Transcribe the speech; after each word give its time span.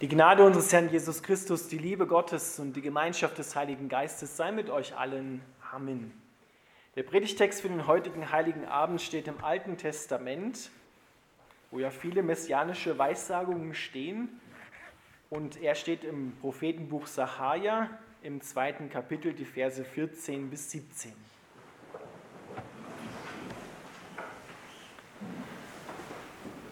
Die 0.00 0.06
Gnade 0.06 0.44
unseres 0.44 0.72
Herrn 0.72 0.90
Jesus 0.90 1.24
Christus, 1.24 1.66
die 1.66 1.76
Liebe 1.76 2.06
Gottes 2.06 2.60
und 2.60 2.74
die 2.74 2.82
Gemeinschaft 2.82 3.36
des 3.36 3.56
Heiligen 3.56 3.88
Geistes 3.88 4.36
sei 4.36 4.52
mit 4.52 4.70
euch 4.70 4.96
allen. 4.96 5.42
Amen. 5.72 6.12
Der 6.94 7.02
Predigtext 7.02 7.62
für 7.62 7.68
den 7.68 7.88
heutigen 7.88 8.30
Heiligen 8.30 8.64
Abend 8.64 9.02
steht 9.02 9.26
im 9.26 9.42
Alten 9.42 9.76
Testament, 9.76 10.70
wo 11.72 11.80
ja 11.80 11.90
viele 11.90 12.22
messianische 12.22 12.96
Weissagungen 12.96 13.74
stehen. 13.74 14.40
Und 15.30 15.60
er 15.60 15.74
steht 15.74 16.04
im 16.04 16.32
Prophetenbuch 16.40 17.08
Sacharja 17.08 17.90
im 18.22 18.40
zweiten 18.40 18.90
Kapitel, 18.90 19.32
die 19.32 19.46
Verse 19.46 19.82
14 19.82 20.48
bis 20.48 20.70
17. 20.70 21.12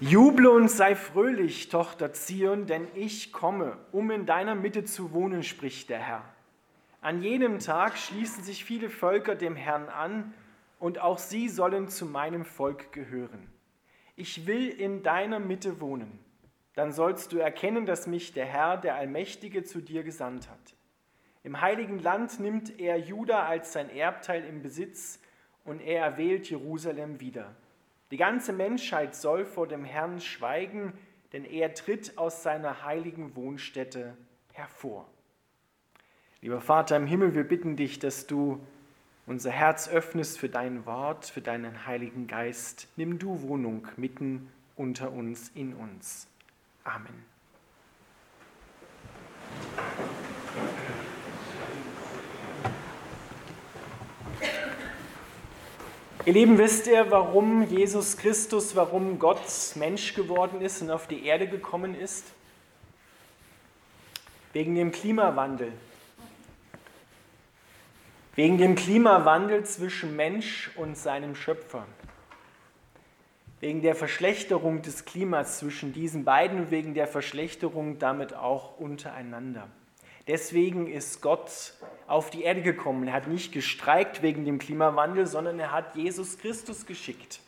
Juble 0.09 0.49
und 0.49 0.71
sei 0.71 0.95
fröhlich, 0.95 1.69
Tochter 1.69 2.13
Zion, 2.13 2.67
denn 2.67 2.87
ich 2.95 3.33
komme, 3.33 3.77
um 3.91 4.13
in 4.13 4.25
deiner 4.25 4.55
Mitte 4.55 4.85
zu 4.85 5.13
wohnen, 5.13 5.43
spricht 5.43 5.91
der 5.91 5.99
Herr. 5.99 6.25
An 7.01 7.23
jenem 7.23 7.59
Tag 7.59 7.99
schließen 7.99 8.45
sich 8.45 8.65
viele 8.65 8.89
Völker 8.89 9.35
dem 9.35 9.57
Herrn 9.57 9.89
an, 9.89 10.33
und 10.79 11.01
auch 11.01 11.19
sie 11.19 11.49
sollen 11.49 11.89
zu 11.89 12.07
meinem 12.07 12.45
Volk 12.45 12.93
gehören. 12.93 13.49
Ich 14.15 14.47
will 14.47 14.69
in 14.69 15.03
deiner 15.03 15.41
Mitte 15.41 15.81
wohnen. 15.81 16.21
Dann 16.75 16.93
sollst 16.93 17.33
du 17.33 17.39
erkennen, 17.39 17.85
dass 17.85 18.07
mich 18.07 18.33
der 18.33 18.47
Herr, 18.47 18.77
der 18.77 18.95
Allmächtige, 18.95 19.65
zu 19.65 19.81
dir 19.81 20.05
gesandt 20.05 20.49
hat. 20.49 20.77
Im 21.43 21.61
heiligen 21.61 21.99
Land 21.99 22.39
nimmt 22.39 22.79
er 22.79 22.97
Juda 22.97 23.47
als 23.47 23.73
sein 23.73 23.91
Erbteil 23.91 24.45
im 24.45 24.63
Besitz, 24.63 25.19
und 25.65 25.81
er 25.81 26.05
erwählt 26.05 26.49
Jerusalem 26.49 27.19
wieder. 27.19 27.57
Die 28.11 28.17
ganze 28.17 28.53
Menschheit 28.53 29.17
soll 29.17 29.45
vor 29.45 29.67
dem 29.67 29.85
Herrn 29.85 30.21
schweigen, 30.21 30.93
denn 31.33 31.45
er 31.45 31.75
tritt 31.75 32.17
aus 32.19 32.43
seiner 32.43 32.85
heiligen 32.85 33.35
Wohnstätte 33.35 34.17
hervor. 34.53 35.07
Lieber 36.41 36.61
Vater 36.61 36.97
im 36.97 37.07
Himmel, 37.07 37.35
wir 37.35 37.45
bitten 37.45 37.75
dich, 37.75 37.99
dass 37.99 38.27
du 38.27 38.61
unser 39.27 39.51
Herz 39.51 39.89
öffnest 39.89 40.39
für 40.39 40.49
dein 40.49 40.87
Wort, 40.87 41.27
für 41.27 41.41
deinen 41.41 41.87
Heiligen 41.87 42.29
Geist. 42.29 42.89
Nimm 42.95 43.19
du 43.19 43.43
Wohnung 43.43 43.89
mitten 43.97 44.53
unter 44.77 45.11
uns, 45.11 45.51
in 45.55 45.75
uns. 45.75 46.29
Amen. 46.85 47.25
Ihr 56.27 56.33
Lieben, 56.33 56.59
wisst 56.59 56.89
ihr, 56.89 57.09
warum 57.13 57.63
Jesus 57.69 58.17
Christus, 58.17 58.75
warum 58.75 59.21
Gott 59.21 59.39
Mensch 59.77 60.13
geworden 60.13 60.61
ist 60.61 60.83
und 60.83 60.91
auf 60.91 61.07
die 61.07 61.25
Erde 61.25 61.47
gekommen 61.47 61.95
ist? 61.95 62.25
Wegen 64.53 64.75
dem 64.75 64.91
Klimawandel. 64.91 65.71
Wegen 68.35 68.59
dem 68.59 68.75
Klimawandel 68.75 69.63
zwischen 69.67 70.17
Mensch 70.17 70.73
und 70.75 70.99
seinem 70.99 71.37
Schöpfer. 71.37 71.87
Wegen 73.61 73.83
der 73.83 73.95
Verschlechterung 73.95 74.83
des 74.83 75.05
Klimas 75.05 75.61
zwischen 75.61 75.93
diesen 75.93 76.25
beiden 76.25 76.59
und 76.59 76.71
wegen 76.73 76.95
der 76.95 77.07
Verschlechterung 77.07 78.01
damit 78.01 78.35
auch 78.35 78.81
untereinander. 78.81 79.69
Deswegen 80.27 80.89
ist 80.89 81.21
Gott 81.21 81.75
auf 82.09 82.31
die 82.31 82.43
Erde 82.43 82.63
gekommen. 82.63 83.07
Er 83.07 83.15
hat 83.15 83.29
nicht 83.29 83.53
gestreikt 83.53 84.23
wegen 84.23 84.45
dem 84.45 84.59
Klimawandel, 84.59 85.27
sondern 85.27 85.61
er 85.61 85.71
hat 85.71 85.95
Jesus 85.95 86.39
Christus 86.39 86.87
geschickt. 86.87 87.41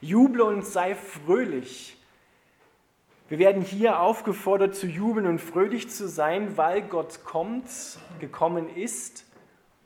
Juble 0.00 0.42
und 0.42 0.66
sei 0.66 0.94
fröhlich. 0.94 1.96
Wir 3.28 3.38
werden 3.38 3.62
hier 3.62 4.00
aufgefordert 4.00 4.74
zu 4.74 4.86
jubeln 4.86 5.26
und 5.26 5.38
fröhlich 5.38 5.90
zu 5.90 6.08
sein, 6.08 6.56
weil 6.56 6.82
Gott 6.82 7.24
kommt, 7.24 7.68
gekommen 8.20 8.74
ist, 8.74 9.24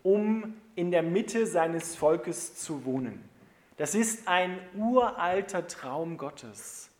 um 0.03 0.55
in 0.75 0.91
der 0.91 1.03
Mitte 1.03 1.47
seines 1.47 1.97
Volkes 1.97 2.57
zu 2.57 2.85
wohnen. 2.85 3.29
Das 3.77 3.95
ist 3.95 4.29
ein 4.29 4.59
uralter 4.75 5.67
Traum 5.67 6.19
Gottes 6.19 6.92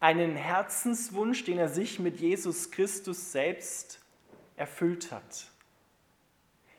einen 0.00 0.34
Herzenswunsch, 0.34 1.44
den 1.44 1.58
er 1.58 1.68
sich 1.68 2.00
mit 2.00 2.18
Jesus 2.18 2.70
Christus 2.70 3.32
selbst 3.32 4.00
erfüllt 4.56 5.12
hat. 5.12 5.46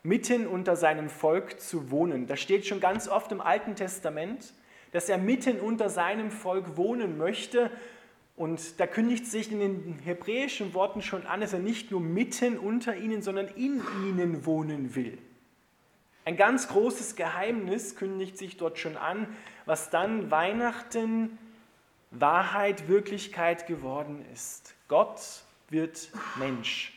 Mitten 0.03 0.47
unter 0.47 0.75
seinem 0.75 1.09
Volk 1.09 1.61
zu 1.61 1.91
wohnen. 1.91 2.25
Das 2.25 2.39
steht 2.39 2.65
schon 2.65 2.79
ganz 2.79 3.07
oft 3.07 3.31
im 3.31 3.39
Alten 3.39 3.75
Testament, 3.75 4.53
dass 4.91 5.07
er 5.07 5.19
mitten 5.19 5.59
unter 5.59 5.89
seinem 5.89 6.31
Volk 6.31 6.75
wohnen 6.75 7.19
möchte. 7.19 7.69
Und 8.35 8.79
da 8.79 8.87
kündigt 8.87 9.27
sich 9.27 9.51
in 9.51 9.59
den 9.59 9.99
hebräischen 10.03 10.73
Worten 10.73 11.03
schon 11.03 11.27
an, 11.27 11.41
dass 11.41 11.53
er 11.53 11.59
nicht 11.59 11.91
nur 11.91 12.01
mitten 12.01 12.57
unter 12.57 12.97
ihnen, 12.97 13.21
sondern 13.21 13.47
in 13.49 13.81
ihnen 14.03 14.47
wohnen 14.47 14.95
will. 14.95 15.19
Ein 16.25 16.37
ganz 16.37 16.67
großes 16.67 17.15
Geheimnis 17.15 17.95
kündigt 17.95 18.37
sich 18.37 18.57
dort 18.57 18.79
schon 18.79 18.97
an, 18.97 19.27
was 19.65 19.91
dann 19.91 20.31
Weihnachten 20.31 21.37
Wahrheit 22.11 22.87
Wirklichkeit 22.87 23.67
geworden 23.67 24.25
ist. 24.33 24.75
Gott 24.87 25.21
wird 25.69 26.09
Mensch. 26.35 26.93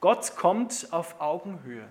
Gott 0.00 0.36
kommt 0.36 0.88
auf 0.90 1.20
Augenhöhe. 1.20 1.88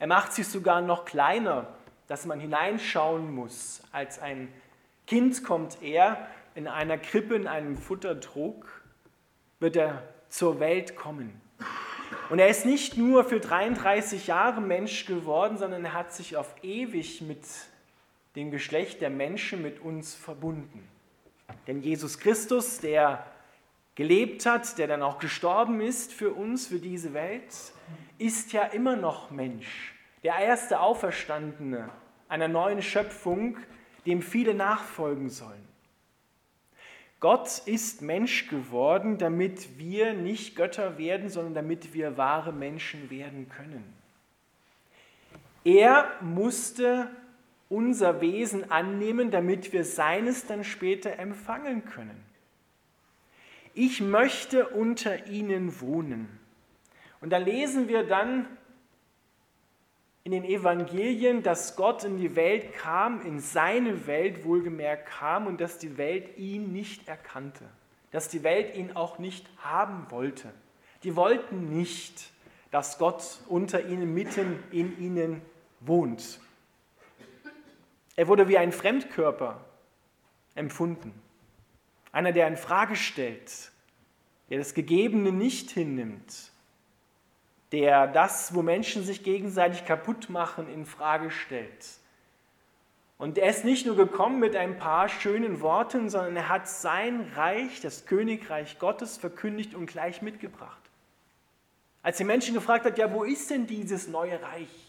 Er 0.00 0.06
macht 0.08 0.32
sich 0.32 0.48
sogar 0.48 0.80
noch 0.80 1.04
kleiner, 1.04 1.68
dass 2.08 2.26
man 2.26 2.40
hineinschauen 2.40 3.32
muss. 3.32 3.82
Als 3.92 4.18
ein 4.18 4.52
Kind 5.06 5.44
kommt 5.44 5.82
er 5.82 6.26
in 6.54 6.66
einer 6.68 6.98
Krippe, 6.98 7.36
in 7.36 7.46
einem 7.46 7.76
Futtertrog, 7.76 8.66
wird 9.60 9.76
er 9.76 10.02
zur 10.28 10.60
Welt 10.60 10.96
kommen. 10.96 11.40
Und 12.28 12.38
er 12.38 12.48
ist 12.48 12.66
nicht 12.66 12.96
nur 12.96 13.24
für 13.24 13.38
33 13.38 14.26
Jahre 14.26 14.60
Mensch 14.60 15.06
geworden, 15.06 15.58
sondern 15.58 15.84
er 15.84 15.92
hat 15.94 16.12
sich 16.12 16.36
auf 16.36 16.54
ewig 16.62 17.22
mit 17.22 17.44
dem 18.34 18.50
Geschlecht 18.50 19.00
der 19.00 19.10
Menschen, 19.10 19.62
mit 19.62 19.80
uns 19.80 20.14
verbunden. 20.14 20.88
Denn 21.66 21.80
Jesus 21.80 22.18
Christus, 22.18 22.78
der 22.80 23.26
gelebt 23.94 24.46
hat, 24.46 24.78
der 24.78 24.86
dann 24.86 25.02
auch 25.02 25.18
gestorben 25.18 25.80
ist 25.80 26.12
für 26.12 26.32
uns, 26.32 26.66
für 26.66 26.78
diese 26.78 27.14
Welt, 27.14 27.54
ist 28.18 28.52
ja 28.52 28.64
immer 28.64 28.96
noch 28.96 29.30
Mensch. 29.30 29.94
Der 30.22 30.36
erste 30.36 30.80
Auferstandene 30.80 31.90
einer 32.28 32.48
neuen 32.48 32.82
Schöpfung, 32.82 33.56
dem 34.06 34.22
viele 34.22 34.54
nachfolgen 34.54 35.30
sollen. 35.30 35.68
Gott 37.20 37.62
ist 37.64 38.02
Mensch 38.02 38.48
geworden, 38.48 39.16
damit 39.16 39.78
wir 39.78 40.12
nicht 40.12 40.56
Götter 40.56 40.98
werden, 40.98 41.30
sondern 41.30 41.54
damit 41.54 41.94
wir 41.94 42.18
wahre 42.18 42.52
Menschen 42.52 43.08
werden 43.08 43.48
können. 43.48 43.94
Er 45.64 46.10
musste 46.20 47.08
unser 47.68 48.20
Wesen 48.20 48.70
annehmen, 48.70 49.30
damit 49.30 49.72
wir 49.72 49.84
seines 49.84 50.46
dann 50.46 50.64
später 50.64 51.18
empfangen 51.18 51.84
können. 51.84 52.22
Ich 53.74 54.00
möchte 54.00 54.68
unter 54.68 55.26
ihnen 55.26 55.80
wohnen. 55.80 56.28
Und 57.20 57.30
da 57.30 57.38
lesen 57.38 57.88
wir 57.88 58.04
dann 58.04 58.46
in 60.24 60.32
den 60.32 60.44
Evangelien, 60.44 61.42
dass 61.42 61.76
Gott 61.76 62.04
in 62.04 62.16
die 62.16 62.34
Welt 62.36 62.72
kam, 62.72 63.20
in 63.26 63.40
seine 63.40 64.06
Welt 64.06 64.44
wohlgemerkt 64.44 65.06
kam 65.06 65.46
und 65.46 65.60
dass 65.60 65.78
die 65.78 65.98
Welt 65.98 66.38
ihn 66.38 66.72
nicht 66.72 67.08
erkannte, 67.08 67.64
dass 68.10 68.28
die 68.28 68.42
Welt 68.42 68.74
ihn 68.74 68.92
auch 68.92 69.18
nicht 69.18 69.46
haben 69.58 70.06
wollte. 70.10 70.50
Die 71.02 71.16
wollten 71.16 71.76
nicht, 71.76 72.30
dass 72.70 72.98
Gott 72.98 73.40
unter 73.48 73.86
ihnen, 73.86 74.14
mitten 74.14 74.62
in 74.70 74.98
ihnen 74.98 75.42
wohnt. 75.80 76.40
Er 78.16 78.28
wurde 78.28 78.48
wie 78.48 78.58
ein 78.58 78.72
Fremdkörper 78.72 79.64
empfunden. 80.54 81.12
Einer, 82.12 82.32
der 82.32 82.46
in 82.46 82.56
Frage 82.56 82.94
stellt, 82.94 83.72
der 84.50 84.58
das 84.58 84.74
Gegebene 84.74 85.32
nicht 85.32 85.70
hinnimmt, 85.70 86.52
der 87.72 88.06
das, 88.06 88.54
wo 88.54 88.62
Menschen 88.62 89.02
sich 89.02 89.24
gegenseitig 89.24 89.84
kaputt 89.84 90.30
machen, 90.30 90.72
in 90.72 90.86
Frage 90.86 91.30
stellt. 91.30 91.98
Und 93.18 93.38
er 93.38 93.50
ist 93.50 93.64
nicht 93.64 93.86
nur 93.86 93.96
gekommen 93.96 94.38
mit 94.38 94.54
ein 94.54 94.76
paar 94.78 95.08
schönen 95.08 95.60
Worten, 95.60 96.10
sondern 96.10 96.36
er 96.36 96.48
hat 96.48 96.68
sein 96.68 97.32
Reich, 97.34 97.80
das 97.80 98.06
Königreich 98.06 98.78
Gottes, 98.78 99.16
verkündigt 99.16 99.74
und 99.74 99.86
gleich 99.86 100.22
mitgebracht. 100.22 100.82
Als 102.02 102.18
die 102.18 102.24
Menschen 102.24 102.54
gefragt 102.54 102.84
hat, 102.84 102.98
ja, 102.98 103.12
wo 103.12 103.24
ist 103.24 103.50
denn 103.50 103.66
dieses 103.66 104.08
neue 104.08 104.40
Reich? 104.42 104.83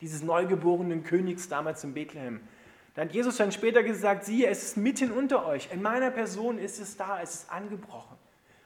Dieses 0.00 0.22
neugeborenen 0.22 1.02
Königs 1.02 1.48
damals 1.48 1.84
in 1.84 1.94
Bethlehem. 1.94 2.40
Da 2.94 3.02
hat 3.02 3.12
Jesus 3.12 3.36
dann 3.36 3.52
später 3.52 3.82
gesagt, 3.82 4.24
siehe, 4.24 4.48
es 4.48 4.62
ist 4.62 4.76
mitten 4.76 5.12
unter 5.12 5.46
euch. 5.46 5.68
In 5.72 5.82
meiner 5.82 6.10
Person 6.10 6.58
ist 6.58 6.80
es 6.80 6.96
da, 6.96 7.20
es 7.22 7.34
ist 7.34 7.50
angebrochen. 7.52 8.16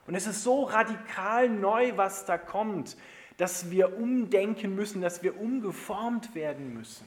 Und 0.06 0.14
es 0.14 0.26
ist 0.26 0.42
so 0.42 0.64
radikal 0.64 1.48
neu, 1.48 1.92
was 1.96 2.24
da 2.24 2.38
kommt, 2.38 2.96
dass 3.36 3.70
wir 3.70 3.98
umdenken 3.98 4.74
müssen, 4.74 5.00
dass 5.00 5.22
wir 5.22 5.38
umgeformt 5.40 6.34
werden 6.34 6.74
müssen. 6.74 7.06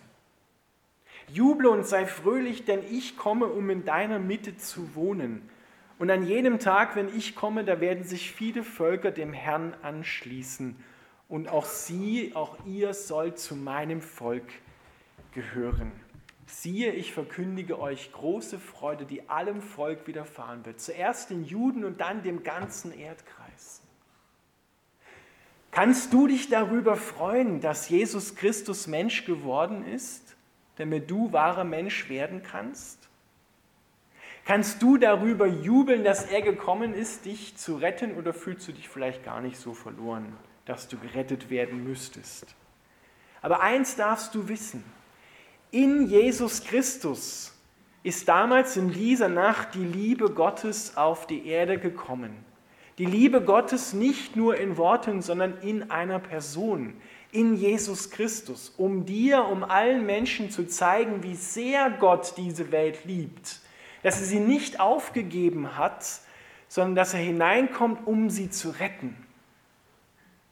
Juble 1.28 1.70
und 1.70 1.86
sei 1.86 2.06
fröhlich, 2.06 2.66
denn 2.66 2.82
ich 2.90 3.18
komme, 3.18 3.48
um 3.48 3.70
in 3.70 3.86
deiner 3.86 4.20
Mitte 4.20 4.58
zu 4.58 4.96
wohnen. 4.96 5.50
Und 5.98 6.12
an 6.12 6.26
jedem 6.26 6.60
Tag, 6.60 6.96
wenn 6.96 7.16
ich 7.16 7.36
komme, 7.36 7.64
da 7.64 7.80
werden 7.80 8.04
sich 8.04 8.32
viele 8.32 8.64
Völker 8.64 9.12
dem 9.12 9.34
Herrn 9.34 9.74
anschließen. 9.82 10.76
Und 11.28 11.48
auch 11.50 11.66
sie, 11.66 12.32
auch 12.36 12.58
ihr 12.66 12.94
sollt 12.94 13.40
zu 13.40 13.56
meinem 13.56 14.02
Volk 14.02 14.46
gehören. 15.34 15.92
Siehe, 16.46 16.92
ich 16.92 17.12
verkündige 17.12 17.80
euch 17.80 18.12
große 18.12 18.60
Freude, 18.60 19.06
die 19.06 19.28
allem 19.30 19.62
Volk 19.62 20.06
widerfahren 20.08 20.66
wird. 20.66 20.80
Zuerst 20.80 21.32
den 21.32 21.44
Juden 21.44 21.84
und 21.84 22.00
dann 22.00 22.22
dem 22.22 22.44
ganzen 22.44 22.92
Erdkreis. 22.98 23.82
Kannst 25.72 26.14
du 26.14 26.28
dich 26.28 26.48
darüber 26.48 26.96
freuen, 26.96 27.60
dass 27.60 27.90
Jesus 27.90 28.36
Christus 28.36 28.88
Mensch 28.88 29.26
geworden 29.26 29.86
ist, 29.86 30.36
damit 30.78 31.12
du 31.12 31.34
wahrer 31.34 31.66
Mensch 31.66 32.08
werden 32.10 32.44
kannst? 32.44 33.10
Kannst 34.46 34.82
du 34.82 34.98
darüber 34.98 35.48
jubeln, 35.48 36.04
dass 36.04 36.26
er 36.26 36.42
gekommen 36.44 36.94
ist, 36.94 37.26
dich 37.26 37.58
zu 37.58 37.76
retten, 37.78 38.16
oder 38.16 38.32
fühlst 38.34 38.68
du 38.68 38.72
dich 38.72 38.88
vielleicht 38.88 39.26
gar 39.26 39.42
nicht 39.42 39.58
so 39.58 39.74
verloren, 39.74 40.38
dass 40.66 40.88
du 40.88 40.98
gerettet 40.98 41.50
werden 41.50 41.84
müsstest? 41.84 42.56
Aber 43.42 43.62
eins 43.62 43.96
darfst 43.96 44.34
du 44.36 44.48
wissen, 44.48 44.84
in 45.72 46.08
Jesus 46.08 46.64
Christus 46.64 47.54
ist 48.04 48.28
damals 48.28 48.78
in 48.78 48.92
dieser 48.92 49.30
Nacht 49.30 49.76
die 49.76 49.86
Liebe 49.86 50.30
Gottes 50.30 50.96
auf 50.96 51.28
die 51.28 51.48
Erde 51.48 51.80
gekommen. 51.80 52.34
Die 52.98 53.06
Liebe 53.06 53.42
Gottes 53.42 53.94
nicht 53.94 54.36
nur 54.36 54.58
in 54.58 54.78
Worten, 54.78 55.22
sondern 55.22 55.60
in 55.62 55.92
einer 55.92 56.20
Person, 56.20 56.94
in 57.32 57.56
Jesus 57.56 58.10
Christus, 58.10 58.74
um 58.78 59.06
dir, 59.06 59.46
um 59.46 59.64
allen 59.64 60.06
Menschen 60.06 60.50
zu 60.50 60.66
zeigen, 60.68 61.24
wie 61.24 61.36
sehr 61.36 61.90
Gott 61.90 62.36
diese 62.38 62.72
Welt 62.72 63.06
liebt 63.06 63.60
dass 64.06 64.20
er 64.20 64.28
sie 64.28 64.40
nicht 64.40 64.80
aufgegeben 64.80 65.80
hat, 65.80 66.06
sondern 66.68 66.94
dass 66.94 67.16
er 67.16 67.22
hineinkommt, 67.22 68.06
um 68.06 68.30
sie 68.30 68.52
zu 68.52 68.70
retten. 68.70 69.18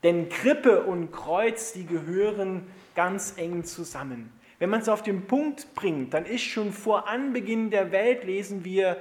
Denn 0.04 0.28
Krippe 0.28 0.84
und 0.84 1.12
Kreuz, 1.12 1.72
die 1.72 1.86
gehören 1.86 2.68
ganz 2.94 3.36
eng 3.38 3.64
zusammen. 3.64 4.32
Wenn 4.60 4.70
man 4.70 4.82
es 4.82 4.90
auf 4.90 5.02
den 5.02 5.26
Punkt 5.28 5.74
bringt, 5.76 6.14
dann 6.14 6.26
ist 6.26 6.44
schon 6.44 6.72
vor 6.72 7.08
Anbeginn 7.08 7.72
der 7.72 7.92
Welt, 7.92 8.26
lesen 8.26 8.64
wir 8.66 8.98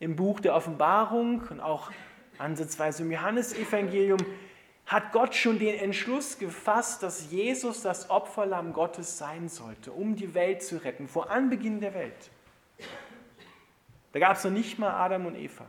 im 0.00 0.16
Buch 0.16 0.40
der 0.40 0.54
Offenbarung 0.54 1.42
und 1.48 1.60
auch 1.60 1.90
ansatzweise 2.38 3.04
im 3.04 3.12
Johannesevangelium, 3.12 4.18
hat 4.84 5.12
Gott 5.12 5.34
schon 5.34 5.58
den 5.58 5.78
Entschluss 5.78 6.38
gefasst, 6.38 7.02
dass 7.02 7.30
Jesus 7.30 7.82
das 7.82 8.10
Opferlamm 8.10 8.72
Gottes 8.72 9.18
sein 9.18 9.48
sollte, 9.48 9.90
um 9.90 10.14
die 10.14 10.34
Welt 10.34 10.62
zu 10.62 10.76
retten, 10.76 11.08
vor 11.08 11.30
Anbeginn 11.30 11.80
der 11.80 11.94
Welt. 11.94 12.30
Da 14.12 14.20
gab 14.20 14.36
es 14.36 14.44
noch 14.44 14.52
nicht 14.52 14.78
mal 14.78 14.90
Adam 14.90 15.26
und 15.26 15.34
Eva. 15.34 15.66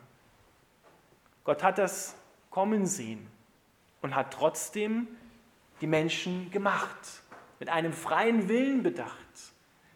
Gott 1.44 1.64
hat 1.64 1.78
das 1.78 2.16
kommen 2.50 2.86
sehen 2.86 3.28
und 4.08 4.16
hat 4.16 4.32
trotzdem 4.34 5.06
die 5.82 5.88
Menschen 5.88 6.50
gemacht, 6.50 7.22
mit 7.60 7.68
einem 7.68 7.92
freien 7.92 8.48
Willen 8.48 8.82
bedacht, 8.82 9.18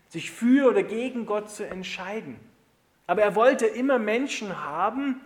sich 0.10 0.32
für 0.32 0.68
oder 0.70 0.84
gegen 0.84 1.26
Gott 1.26 1.50
zu 1.50 1.66
entscheiden. 1.66 2.38
Aber 3.08 3.22
er 3.22 3.36
wollte 3.36 3.68
immer 3.68 4.00
Menschen 4.00 4.62
haben, 4.66 5.22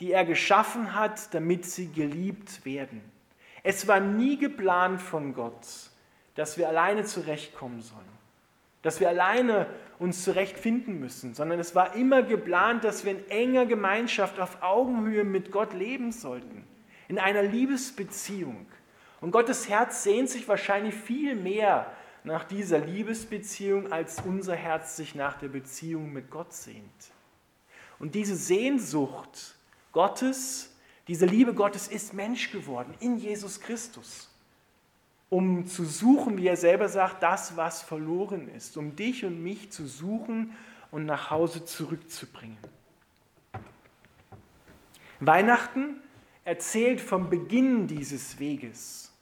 die 0.00 0.10
er 0.10 0.24
geschaffen 0.24 0.96
hat, 0.96 1.32
damit 1.32 1.64
sie 1.64 1.92
geliebt 1.92 2.64
werden. 2.64 3.00
Es 3.62 3.86
war 3.86 4.00
nie 4.00 4.36
geplant 4.36 5.00
von 5.00 5.32
Gott, 5.32 5.64
dass 6.34 6.58
wir 6.58 6.68
alleine 6.68 7.04
zurechtkommen 7.04 7.82
sollen, 7.82 8.02
dass 8.82 8.98
wir 8.98 9.08
alleine 9.08 9.68
uns 10.00 10.24
zurechtfinden 10.24 10.98
müssen, 10.98 11.34
sondern 11.34 11.60
es 11.60 11.76
war 11.76 11.94
immer 11.94 12.24
geplant, 12.24 12.82
dass 12.82 13.04
wir 13.04 13.12
in 13.12 13.28
enger 13.30 13.64
Gemeinschaft 13.64 14.40
auf 14.40 14.60
Augenhöhe 14.60 15.22
mit 15.22 15.52
Gott 15.52 15.72
leben 15.72 16.10
sollten, 16.10 16.66
in 17.08 17.18
einer 17.18 17.42
Liebesbeziehung. 17.42 18.66
Und 19.20 19.30
Gottes 19.30 19.68
Herz 19.68 20.02
sehnt 20.02 20.30
sich 20.30 20.46
wahrscheinlich 20.48 20.94
viel 20.94 21.34
mehr 21.34 21.90
nach 22.24 22.44
dieser 22.44 22.78
Liebesbeziehung, 22.78 23.92
als 23.92 24.20
unser 24.20 24.56
Herz 24.56 24.96
sich 24.96 25.14
nach 25.14 25.38
der 25.38 25.48
Beziehung 25.48 26.12
mit 26.12 26.30
Gott 26.30 26.52
sehnt. 26.52 26.90
Und 27.98 28.14
diese 28.14 28.36
Sehnsucht 28.36 29.54
Gottes, 29.92 30.74
diese 31.08 31.26
Liebe 31.26 31.54
Gottes 31.54 31.88
ist 31.88 32.12
Mensch 32.12 32.50
geworden 32.50 32.94
in 33.00 33.16
Jesus 33.16 33.60
Christus 33.60 34.30
um 35.28 35.66
zu 35.66 35.84
suchen, 35.84 36.38
wie 36.38 36.46
er 36.46 36.56
selber 36.56 36.88
sagt, 36.88 37.22
das, 37.22 37.56
was 37.56 37.82
verloren 37.82 38.48
ist, 38.48 38.76
um 38.76 38.94
dich 38.94 39.24
und 39.24 39.42
mich 39.42 39.72
zu 39.72 39.86
suchen 39.86 40.52
und 40.90 41.04
nach 41.04 41.30
Hause 41.30 41.64
zurückzubringen. 41.64 42.58
Weihnachten 45.18 46.00
erzählt 46.46 47.00
vom 47.00 47.28
Beginn 47.28 47.88
dieses 47.88 48.38
Weges, 48.38 49.12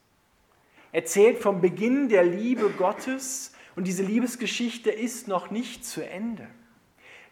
erzählt 0.93 1.39
vom 1.39 1.63
Beginn 1.63 2.11
der 2.11 2.23
Liebe 2.23 2.69
Gottes 2.69 3.55
und 3.75 3.87
diese 3.87 4.03
Liebesgeschichte 4.03 4.91
ist 4.91 5.27
noch 5.27 5.51
nicht 5.51 5.87
zu 5.87 6.07
Ende. 6.07 6.47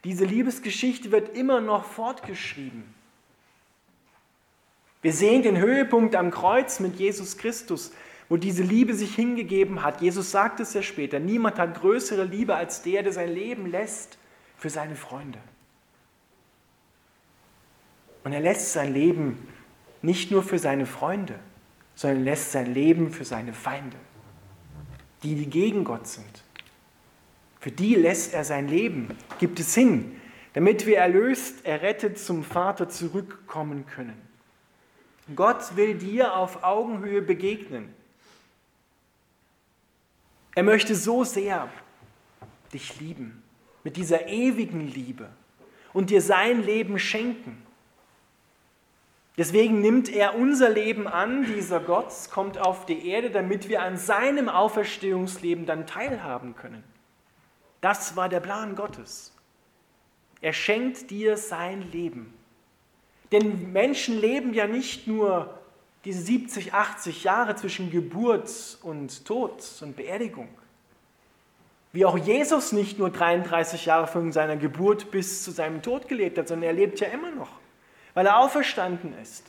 Diese 0.05 0.25
Liebesgeschichte 0.25 1.13
wird 1.13 1.37
immer 1.37 1.61
noch 1.61 1.85
fortgeschrieben. 1.85 2.83
Wir 5.03 5.13
sehen 5.13 5.43
den 5.43 5.59
Höhepunkt 5.59 6.17
am 6.17 6.31
Kreuz 6.31 6.81
mit 6.81 6.97
Jesus 6.97 7.37
Christus, 7.37 7.93
wo 8.31 8.39
diese 8.39 8.63
Liebe 8.63 8.95
sich 8.95 9.15
hingegeben 9.15 9.83
hat. 9.83 10.01
Jesus 10.01 10.31
sagt 10.31 10.59
es 10.61 10.73
ja 10.73 10.83
später, 10.83 11.21
niemand 11.21 11.59
hat 11.59 11.79
größere 11.79 12.25
Liebe 12.25 12.55
als 12.55 12.83
der, 12.83 13.03
der 13.03 13.13
sein 13.13 13.31
Leben 13.31 13.67
lässt 13.71 14.17
für 14.57 14.71
seine 14.71 14.97
Freunde. 14.97 15.39
Und 18.25 18.33
er 18.33 18.41
lässt 18.41 18.73
sein 18.73 18.95
Leben 18.95 19.52
nicht 20.03 20.31
nur 20.31 20.43
für 20.43 20.59
seine 20.59 20.87
Freunde, 20.87 21.39
sondern 21.95 22.25
lässt 22.25 22.53
sein 22.53 22.73
Leben 22.73 23.13
für 23.13 23.25
seine 23.25 23.53
Feinde, 23.53 23.97
die, 25.23 25.35
die 25.35 25.47
gegen 25.47 25.85
Gott 25.85 26.07
sind. 26.07 26.45
Für 27.61 27.71
die 27.71 27.95
lässt 27.95 28.35
er 28.35 28.45
sein 28.45 28.67
Leben, 28.67 29.09
gibt 29.39 29.61
es 29.61 29.75
hin, 29.75 30.21
damit 30.55 30.85
wir 30.85 30.99
erlöst, 30.99 31.65
errettet 31.65 32.19
zum 32.19 32.43
Vater 32.43 32.89
zurückkommen 32.89 33.87
können. 33.87 34.21
Gott 35.37 35.77
will 35.77 35.95
dir 35.95 36.35
auf 36.35 36.65
Augenhöhe 36.65 37.23
begegnen. 37.23 37.95
Er 40.55 40.65
möchte 40.65 40.95
so 40.95 41.25
sehr 41.25 41.69
dich 42.73 43.01
lieben, 43.01 43.43
mit 43.85 43.97
dieser 43.97 44.27
ewigen 44.27 44.87
Liebe 44.89 45.29
und 45.93 46.11
dir 46.11 46.21
sein 46.21 46.63
Leben 46.63 46.99
schenken. 46.99 47.62
Deswegen 49.39 49.81
nimmt 49.81 50.11
er 50.11 50.35
unser 50.35 50.69
Leben 50.69 51.09
an, 51.09 51.45
dieser 51.47 51.81
Gott 51.81 52.13
kommt 52.31 52.59
auf 52.59 52.85
die 52.85 53.09
Erde, 53.09 53.31
damit 53.31 53.69
wir 53.69 53.83
an 53.83 53.97
seinem 53.97 54.49
Auferstehungsleben 54.49 55.65
dann 55.65 55.87
teilhaben 55.87 56.55
können. 56.55 56.85
Das 57.81 58.15
war 58.15 58.29
der 58.29 58.41
Plan 58.41 58.77
Gottes. 58.77 59.33
Er 60.43 60.53
schenkt 60.53 61.11
dir 61.11 61.37
sein 61.37 61.91
Leben. 61.93 62.35
Denn 63.31 63.73
Menschen 63.73 64.21
leben 64.21 64.53
ja 64.53 64.67
nicht 64.67 65.07
nur 65.07 65.59
diese 66.05 66.21
70, 66.21 66.75
80 66.75 67.25
Jahre 67.25 67.57
zwischen 67.57 67.91
Geburt 67.91 68.79
und 68.83 69.25
Tod 69.25 69.63
und 69.81 69.97
Beerdigung. 69.97 70.49
Wie 71.93 72.05
auch 72.05 72.19
Jesus 72.19 72.73
nicht 72.73 72.99
nur 72.99 73.11
33 73.11 73.87
Jahre 73.87 74.07
von 74.07 74.33
seiner 74.33 74.57
Geburt 74.57 75.11
bis 75.11 75.43
zu 75.43 75.51
seinem 75.51 75.83
Tod 75.83 76.09
gelebt 76.09 76.39
hat, 76.39 76.49
sondern 76.49 76.69
er 76.69 76.73
lebt 76.75 77.01
ja 77.01 77.09
immer 77.09 77.31
noch, 77.31 77.51
weil 78.15 78.27
er 78.27 78.39
auferstanden 78.39 79.15
ist. 79.21 79.45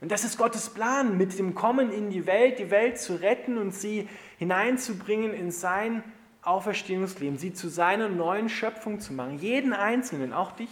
Und 0.00 0.12
das 0.12 0.24
ist 0.24 0.38
Gottes 0.38 0.70
Plan, 0.70 1.16
mit 1.16 1.38
dem 1.38 1.54
Kommen 1.54 1.92
in 1.92 2.10
die 2.10 2.26
Welt, 2.26 2.58
die 2.58 2.70
Welt 2.70 2.98
zu 2.98 3.14
retten 3.20 3.58
und 3.58 3.74
sie 3.74 4.08
hineinzubringen 4.38 5.34
in 5.34 5.50
sein 5.50 6.04
Auferstehungsleben, 6.42 7.36
sie 7.36 7.52
zu 7.52 7.68
seiner 7.68 8.08
neuen 8.08 8.48
Schöpfung 8.48 9.00
zu 9.00 9.12
machen. 9.12 9.38
Jeden 9.38 9.72
Einzelnen, 9.72 10.32
auch 10.32 10.52
dich. 10.52 10.70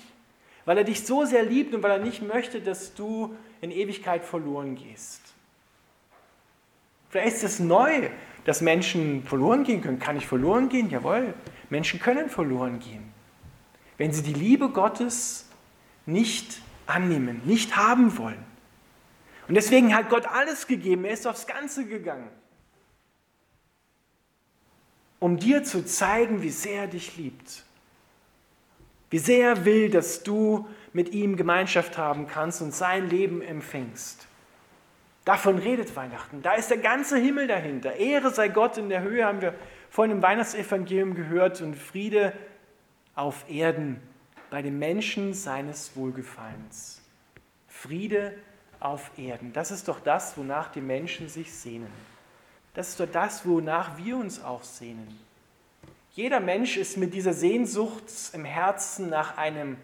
Weil 0.65 0.79
er 0.79 0.85
dich 0.85 1.05
so 1.05 1.25
sehr 1.25 1.45
liebt 1.45 1.75
und 1.75 1.83
weil 1.83 1.93
er 1.93 1.99
nicht 1.99 2.23
möchte, 2.23 2.61
dass 2.61 2.95
du 2.95 3.37
in 3.61 3.71
Ewigkeit 3.71 4.25
verloren 4.25 4.77
gehst. 4.77 5.21
Vielleicht 7.11 7.37
ist 7.37 7.45
es 7.45 7.59
neu, 7.61 8.11
dass 8.45 8.61
Menschen 8.61 9.23
verloren 9.25 9.65
gehen 9.65 9.81
können. 9.81 9.99
Kann 9.99 10.17
ich 10.17 10.27
verloren 10.27 10.69
gehen? 10.69 10.91
Jawohl, 10.91 11.35
Menschen 11.71 12.01
können 12.01 12.29
verloren 12.29 12.79
gehen. 12.79 13.13
Wenn 13.97 14.13
sie 14.13 14.23
die 14.23 14.35
Liebe 14.35 14.69
Gottes 14.69 15.46
nicht 16.07 16.61
annehmen, 16.87 17.43
nicht 17.45 17.77
haben 17.77 18.17
wollen. 18.17 18.45
Und 19.49 19.55
deswegen 19.55 19.95
hat 19.95 20.09
Gott 20.09 20.27
alles 20.27 20.67
gegeben, 20.67 21.05
er 21.05 21.13
ist 21.13 21.27
aufs 21.27 21.47
Ganze 21.47 21.85
gegangen, 21.85 22.29
um 25.19 25.37
dir 25.37 25.65
zu 25.65 25.85
zeigen, 25.85 26.43
wie 26.43 26.51
sehr 26.51 26.83
er 26.83 26.87
dich 26.89 27.17
liebt. 27.17 27.65
Wie 29.11 29.19
sehr 29.19 29.49
er 29.49 29.65
will, 29.65 29.89
dass 29.89 30.23
du 30.25 30.69
mit 30.93 31.11
ihm 31.11 31.37
Gemeinschaft 31.37 31.97
haben 31.97 32.27
kannst 32.27 32.61
und 32.61 32.75
sein 32.75 33.09
Leben 33.09 33.41
empfängst. 33.41 34.27
Davon 35.25 35.59
redet 35.59 35.95
Weihnachten. 35.97 36.43
Da 36.43 36.55
ist 36.55 36.71
der 36.71 36.79
ganze 36.79 37.17
Himmel 37.17 37.47
dahinter. 37.47 37.97
Ehre 37.97 38.31
sei 38.33 38.49
Gott 38.49 38.79
in 38.79 38.89
der 38.89 39.03
Höhe, 39.03 39.25
haben 39.25 39.41
wir 39.41 39.55
vorhin 39.91 40.17
im 40.17 40.23
Weihnachtsevangelium 40.23 41.15
gehört, 41.15 41.61
und 41.61 41.77
Friede 41.77 42.33
auf 43.15 43.49
Erden 43.49 44.01
bei 44.51 44.63
den 44.63 44.79
Menschen 44.79 45.35
seines 45.35 45.97
Wohlgefallens. 45.97 47.01
Friede 47.69 48.35
auf 48.81 49.11
Erden. 49.19 49.53
Das 49.53 49.71
ist 49.71 49.89
doch 49.89 50.01
das, 50.01 50.37
wonach 50.37 50.71
die 50.71 50.81
Menschen 50.81 51.29
sich 51.29 51.53
sehnen. 51.53 51.91
Das 52.75 52.91
ist 52.91 53.01
doch 53.01 53.11
das, 53.11 53.47
wonach 53.47 53.97
wir 53.99 54.17
uns 54.17 54.43
auch 54.43 54.63
sehnen. 54.63 55.19
Jeder 56.13 56.41
Mensch 56.41 56.77
ist 56.77 56.97
mit 56.97 57.13
dieser 57.15 57.33
Sehnsucht 57.33 58.05
im 58.33 58.45
Herzen 58.45 59.11
nach 59.11 59.37
einem 59.37 59.77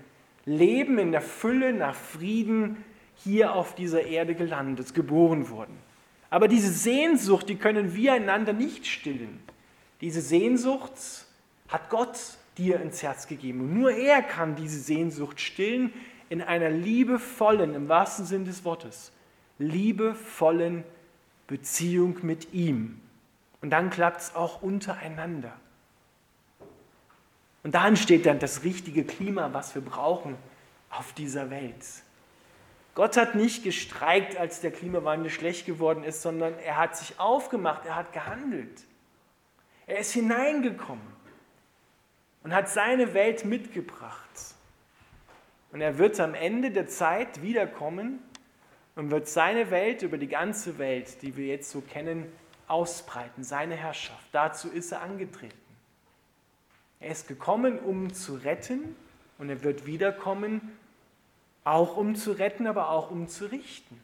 Leben 0.45 0.99
in 0.99 1.13
der 1.13 1.21
Fülle, 1.21 1.73
nach 1.73 1.95
Frieden 1.95 2.85
hier 3.17 3.55
auf 3.55 3.75
dieser 3.75 4.05
Erde 4.05 4.35
gelandet, 4.35 4.95
geboren 4.95 5.51
worden. 5.51 5.77
Aber 6.31 6.49
diese 6.49 6.73
Sehnsucht, 6.73 7.49
die 7.49 7.57
können 7.57 7.95
wir 7.95 8.15
einander 8.15 8.53
nicht 8.53 8.87
stillen. 8.87 9.43
Diese 10.01 10.21
Sehnsucht 10.21 11.27
hat 11.69 11.91
Gott 11.91 12.19
dir 12.59 12.81
ins 12.81 13.03
Herz 13.03 13.27
gegeben. 13.27 13.61
Und 13.61 13.75
nur 13.75 13.93
er 13.93 14.23
kann 14.23 14.57
diese 14.57 14.79
Sehnsucht 14.79 15.41
stillen 15.41 15.93
in 16.29 16.43
einer 16.43 16.71
liebevollen, 16.71 17.75
im 17.75 17.89
wahrsten 17.89 18.25
Sinn 18.25 18.45
des 18.45 18.65
Wortes, 18.65 19.13
liebevollen 19.59 20.85
Beziehung 21.47 22.19
mit 22.23 22.53
ihm. 22.53 23.01
Und 23.61 23.71
dann 23.71 23.91
klappt 23.91 24.21
es 24.21 24.35
auch 24.35 24.63
untereinander. 24.63 25.53
Und 27.63 27.75
da 27.75 27.87
entsteht 27.87 28.27
dann 28.27 28.39
das 28.39 28.65
richtige 28.65 29.05
Klima, 29.05 29.53
was 29.53 29.75
wir 29.75 29.83
brauchen 29.83 30.37
auf 30.91 31.13
dieser 31.13 31.51
Welt. 31.51 31.85
Gott 32.95 33.17
hat 33.17 33.35
nicht 33.35 33.63
gestreikt, 33.63 34.37
als 34.37 34.61
der 34.61 34.71
Klimawandel 34.71 35.31
schlecht 35.31 35.65
geworden 35.65 36.05
ist, 36.05 36.23
sondern 36.23 36.59
er 36.59 36.77
hat 36.77 36.97
sich 36.97 37.19
aufgemacht, 37.19 37.87
er 37.87 37.97
hat 37.97 38.13
gehandelt. 38.13 38.83
Er 39.87 39.99
ist 39.99 40.13
hineingekommen 40.13 41.22
und 42.43 42.55
hat 42.55 42.69
seine 42.69 43.15
Welt 43.15 43.45
mitgebracht. 43.45 44.19
Und 45.73 45.81
er 45.81 45.99
wird 45.99 46.21
am 46.21 46.35
Ende 46.35 46.71
der 46.71 46.87
Zeit 46.87 47.43
wiederkommen 47.43 48.19
und 48.95 49.11
wird 49.11 49.29
seine 49.29 49.71
Welt 49.71 50.03
über 50.03 50.19
die 50.19 50.29
ganze 50.29 50.79
Welt, 50.79 51.23
die 51.23 51.37
wir 51.37 51.47
jetzt 51.47 51.71
so 51.71 51.81
kennen, 51.81 52.31
ausbreiten, 52.69 53.43
seine 53.43 53.75
Herrschaft. 53.75 54.27
Dazu 54.33 54.69
ist 54.69 54.93
er 54.93 55.03
angetreten. 55.03 55.57
Er 57.01 57.11
ist 57.11 57.27
gekommen, 57.27 57.79
um 57.79 58.13
zu 58.13 58.35
retten 58.35 58.95
und 59.39 59.49
er 59.49 59.63
wird 59.65 59.87
wiederkommen, 59.87 60.77
auch 61.65 61.97
um 61.97 62.15
zu 62.15 62.33
retten, 62.33 62.67
aber 62.67 62.91
auch 62.91 63.11
um 63.11 63.29
zu 63.29 63.47
richten. 63.47 64.01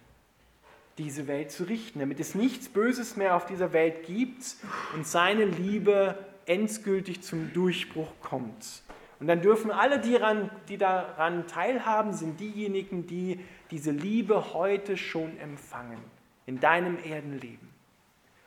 Diese 0.97 1.29
Welt 1.29 1.53
zu 1.53 1.65
richten, 1.65 2.01
damit 2.01 2.19
es 2.19 2.35
nichts 2.35 2.69
Böses 2.69 3.17
mehr 3.17 3.37
auf 3.37 3.47
dieser 3.47 3.73
Welt 3.73 4.05
gibt 4.07 4.57
und 4.95 5.07
seine 5.07 5.45
Liebe 5.45 6.19
endgültig 6.49 7.23
zum 7.23 7.53
Durchbruch 7.53 8.13
kommt. 8.21 8.83
Und 9.21 9.27
dann 9.27 9.41
dürfen 9.41 9.71
alle, 9.71 9.99
die 9.99 10.13
daran, 10.13 10.51
die 10.69 10.79
daran 10.79 11.47
teilhaben, 11.47 12.13
sind 12.13 12.39
diejenigen, 12.39 13.07
die 13.07 13.41
diese 13.71 13.91
Liebe 13.91 14.55
heute 14.55 14.97
schon 14.97 15.39
empfangen, 15.39 15.99
in 16.47 16.61
deinem 16.61 16.99
Erdenleben. 17.05 17.69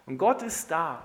Und 0.06 0.18
Gott 0.18 0.42
ist 0.42 0.72
da 0.72 1.04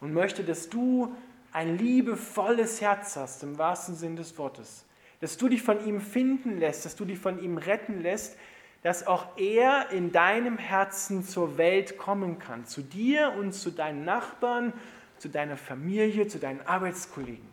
und 0.00 0.14
möchte, 0.14 0.44
dass 0.44 0.68
du 0.68 1.14
ein 1.52 1.78
liebevolles 1.78 2.80
Herz 2.80 3.16
hast, 3.16 3.42
im 3.42 3.58
wahrsten 3.58 3.96
Sinn 3.96 4.16
des 4.16 4.38
Wortes. 4.38 4.84
Dass 5.20 5.36
du 5.36 5.48
dich 5.48 5.62
von 5.62 5.84
ihm 5.84 6.00
finden 6.00 6.58
lässt, 6.58 6.84
dass 6.84 6.96
du 6.96 7.04
dich 7.04 7.18
von 7.18 7.42
ihm 7.42 7.58
retten 7.58 8.00
lässt, 8.00 8.36
dass 8.82 9.06
auch 9.06 9.36
er 9.36 9.90
in 9.90 10.12
deinem 10.12 10.56
Herzen 10.56 11.22
zur 11.22 11.58
Welt 11.58 11.98
kommen 11.98 12.38
kann, 12.38 12.64
zu 12.64 12.80
dir 12.80 13.34
und 13.38 13.52
zu 13.52 13.70
deinen 13.70 14.04
Nachbarn, 14.04 14.72
zu 15.20 15.28
deiner 15.28 15.56
Familie, 15.56 16.26
zu 16.26 16.38
deinen 16.38 16.66
Arbeitskollegen. 16.66 17.48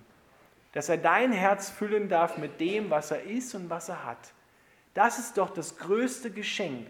Dass 0.73 0.89
er 0.89 0.97
dein 0.97 1.31
Herz 1.31 1.69
füllen 1.69 2.09
darf 2.09 2.37
mit 2.37 2.59
dem, 2.59 2.89
was 2.89 3.11
er 3.11 3.23
ist 3.23 3.53
und 3.55 3.69
was 3.69 3.89
er 3.89 4.05
hat. 4.05 4.33
Das 4.93 5.19
ist 5.19 5.37
doch 5.37 5.51
das 5.51 5.77
größte 5.77 6.31
Geschenk, 6.31 6.87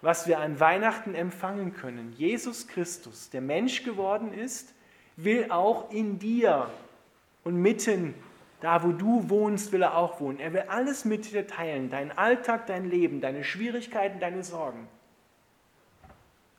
was 0.00 0.26
wir 0.26 0.38
an 0.38 0.60
Weihnachten 0.60 1.14
empfangen 1.14 1.74
können. 1.74 2.14
Jesus 2.16 2.68
Christus, 2.68 3.28
der 3.30 3.40
Mensch 3.40 3.82
geworden 3.82 4.32
ist, 4.32 4.72
will 5.16 5.50
auch 5.50 5.90
in 5.90 6.18
dir 6.18 6.70
und 7.44 7.56
mitten 7.56 8.14
da, 8.60 8.82
wo 8.82 8.92
du 8.92 9.28
wohnst, 9.28 9.72
will 9.72 9.82
er 9.82 9.96
auch 9.96 10.20
wohnen. 10.20 10.40
Er 10.40 10.52
will 10.52 10.64
alles 10.68 11.04
mit 11.04 11.30
dir 11.30 11.46
teilen, 11.46 11.90
deinen 11.90 12.12
Alltag, 12.12 12.66
dein 12.66 12.88
Leben, 12.88 13.20
deine 13.20 13.44
Schwierigkeiten, 13.44 14.18
deine 14.18 14.42
Sorgen. 14.42 14.88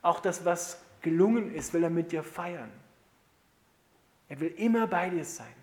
Auch 0.02 0.20
das, 0.20 0.46
was 0.46 0.82
gelungen 1.02 1.54
ist, 1.54 1.74
will 1.74 1.84
er 1.84 1.90
mit 1.90 2.12
dir 2.12 2.24
feiern. 2.24 2.70
Er 4.30 4.40
will 4.40 4.54
immer 4.58 4.88
bei 4.88 5.10
dir 5.10 5.26
sein. 5.26 5.54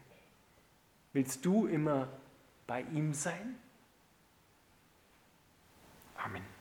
Willst 1.13 1.45
du 1.45 1.67
immer 1.67 2.09
bei 2.67 2.83
ihm 2.83 3.13
sein? 3.13 3.57
Amen. 6.17 6.54